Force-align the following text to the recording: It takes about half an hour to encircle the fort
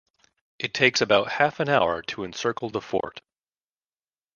It 0.57 0.73
takes 0.73 0.99
about 1.01 1.31
half 1.33 1.59
an 1.59 1.69
hour 1.69 2.01
to 2.01 2.23
encircle 2.23 2.71
the 2.71 2.81
fort 2.81 3.21